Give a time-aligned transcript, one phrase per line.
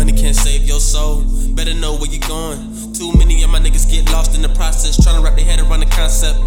[0.00, 1.24] Money can't save your soul.
[1.52, 2.58] Better know where you're going.
[2.94, 5.60] Too many of my niggas get lost in the process, trying to wrap their head
[5.60, 6.40] around the concept.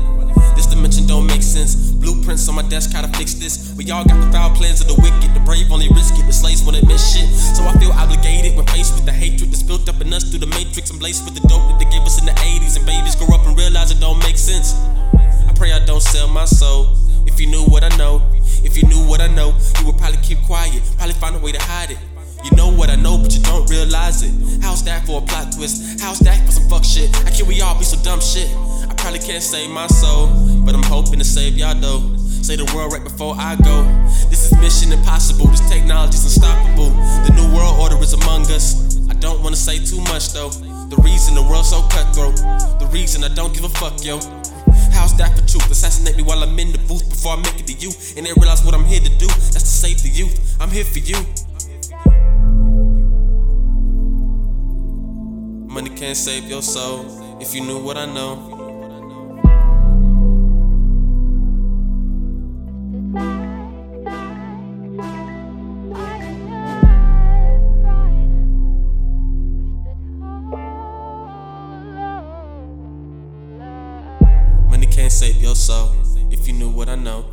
[0.55, 1.91] This dimension don't make sense.
[1.91, 3.75] Blueprints on my desk, try to fix this.
[3.77, 5.33] We all got the foul plans of the wicked.
[5.35, 7.29] The brave only risk it, the slaves won't admit shit.
[7.29, 10.39] So I feel obligated when faced with the hatred that's built up in us through
[10.39, 10.89] the matrix.
[10.89, 12.77] I'm laced with the dope that they gave us in the 80s.
[12.77, 14.73] And babies grow up and realize it don't make sense.
[15.13, 16.97] I pray I don't sell my soul.
[17.25, 18.21] If you knew what I know,
[18.63, 21.51] if you knew what I know, you would probably keep quiet, probably find a way
[21.51, 21.97] to hide it.
[22.43, 24.33] You know what I know, but you don't realize it.
[24.61, 26.01] How's that for a plot twist?
[26.01, 27.09] How's that for some fuck shit?
[27.25, 28.49] I can't we all be so dumb shit?
[28.89, 30.27] I probably can't save my soul,
[30.65, 32.15] but I'm hoping to save y'all though.
[32.17, 33.87] Save the world right before I go.
[34.29, 35.47] This is mission impossible.
[35.47, 36.89] This technology's unstoppable.
[37.23, 38.99] The new world order is among us.
[39.09, 40.49] I don't wanna say too much though.
[40.49, 42.35] The reason the world's so cutthroat.
[42.79, 44.19] The reason I don't give a fuck, yo.
[44.93, 45.69] How's that for truth?
[45.69, 47.91] Assassinate me while I'm in the booth before I make it to you.
[48.15, 49.27] And they realize what I'm here to do.
[49.27, 50.57] That's to save the youth.
[50.61, 51.17] I'm here for you.
[55.67, 58.52] Money can't save your soul if you knew what I know.
[75.43, 75.93] Your soul
[76.31, 77.25] if you knew what I know.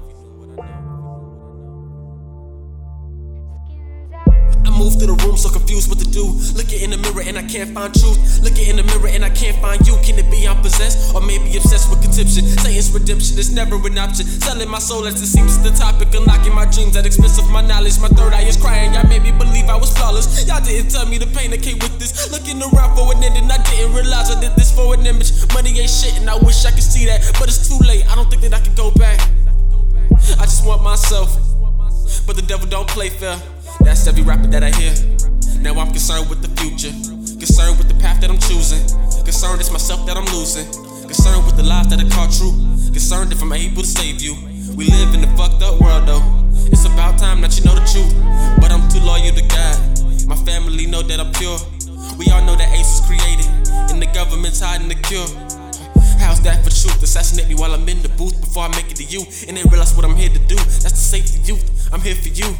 [4.66, 6.26] I move through the room so confused what to do.
[6.58, 8.18] Looking in the mirror and I can't find truth.
[8.42, 9.94] Looking in the mirror and I can't find you.
[10.02, 12.50] Can it be I'm possessed or maybe obsessed with conception?
[12.58, 14.26] Satan's redemption is never an option.
[14.26, 16.10] Selling my soul as it seems the topic.
[16.10, 18.00] Unlocking my dreams at expense of my knowledge.
[18.02, 18.92] My third eye is crying.
[18.92, 20.26] Y'all made me believe I was flawless.
[20.50, 22.26] Y'all didn't tell me the pain that came with this.
[22.34, 24.58] Looking around for an ending, I didn't realize I did
[24.92, 25.30] an image.
[25.54, 28.04] Money ain't shit and I wish I could see that, but it's too late.
[28.10, 29.20] I don't think that I can go back.
[30.38, 31.30] I just want myself,
[32.26, 33.40] but the devil don't play fair.
[33.80, 34.94] That's every rapper that I hear.
[35.60, 36.92] Now I'm concerned with the future,
[37.38, 38.82] concerned with the path that I'm choosing,
[39.24, 40.66] concerned it's myself that I'm losing,
[41.06, 42.52] concerned with the lies that I call true,
[42.92, 44.36] concerned if I'm able to save you.
[44.76, 46.08] We live in a fucked up world
[54.60, 55.26] hiding the cure.
[56.18, 57.02] How's that for truth?
[57.02, 59.20] Assassinate me while I'm in the booth before I make it to you.
[59.48, 60.56] And they realize what I'm here to do.
[60.56, 61.88] That's to save the youth.
[61.92, 62.54] I'm here for you.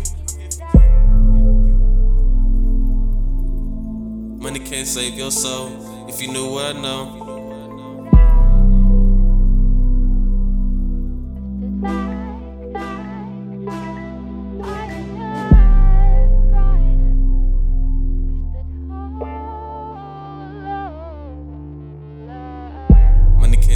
[4.41, 7.30] Money can't save your soul if you knew what I know.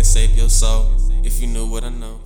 [0.04, 0.86] Save your soul
[1.22, 2.23] if you knew what I know.